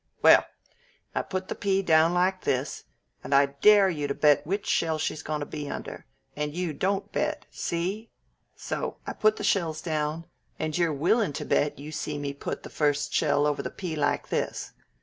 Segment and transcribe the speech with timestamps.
[0.23, 0.43] "Well,
[1.13, 2.85] I put the pea down like this,
[3.23, 6.73] and I dare you to bet which shell she's goin' to be under, and you
[6.73, 8.09] don't bet, see?
[8.55, 10.25] So I put the shells down,
[10.57, 13.95] and you're willin' to bet you see me put the first shell over the pea
[13.95, 14.71] like this.